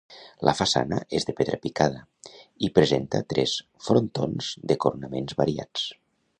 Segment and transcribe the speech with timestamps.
[0.47, 2.01] La façana és de pedra picada
[2.67, 3.55] i presenta tres
[3.89, 5.89] frontons de coronaments variats.